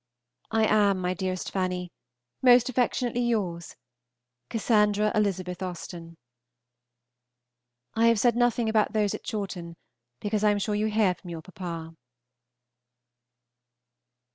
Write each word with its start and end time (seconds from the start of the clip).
I 0.49 0.65
am, 0.65 0.97
my 0.99 1.13
dearest 1.13 1.51
Fanny, 1.51 1.91
Most 2.41 2.69
affectionately 2.69 3.21
yours, 3.21 3.75
CASS. 4.49 4.71
ELIZ. 4.71 5.43
AUSTEN. 5.61 6.17
I 7.93 8.07
have 8.07 8.19
said 8.19 8.35
nothing 8.35 8.67
about 8.67 8.93
those 8.93 9.13
at 9.13 9.23
Chawton, 9.23 9.75
because 10.19 10.43
I 10.43 10.49
am 10.49 10.57
sure 10.57 10.73
you 10.73 10.87
hear 10.87 11.13
from 11.13 11.29
your 11.29 11.43
papa. 11.43 11.95